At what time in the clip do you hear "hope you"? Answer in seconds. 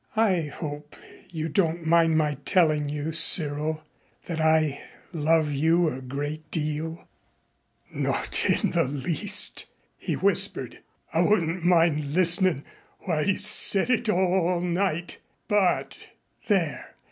0.55-1.47